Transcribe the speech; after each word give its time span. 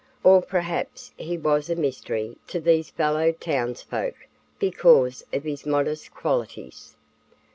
Or 0.23 0.41
perhaps 0.41 1.11
he 1.15 1.37
was 1.37 1.69
a 1.69 1.75
mystery 1.75 2.35
to 2.47 2.59
these 2.59 2.89
fellow 2.89 3.31
townsfolk 3.33 4.15
because 4.57 5.23
of 5.31 5.43
his 5.43 5.63
modest 5.63 6.09
qualities. 6.11 6.95